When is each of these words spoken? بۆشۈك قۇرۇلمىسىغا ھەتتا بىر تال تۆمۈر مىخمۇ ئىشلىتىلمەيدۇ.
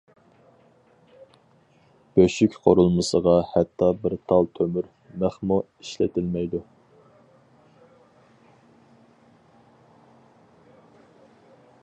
بۆشۈك 2.19 2.55
قۇرۇلمىسىغا 2.67 3.33
ھەتتا 3.49 3.89
بىر 4.05 4.15
تال 4.31 4.49
تۆمۈر 4.59 4.87
مىخمۇ 5.23 5.59
ئىشلىتىلمەيدۇ. 5.65 6.63